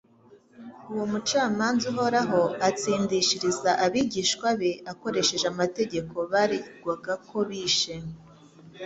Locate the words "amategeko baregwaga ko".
5.53-7.37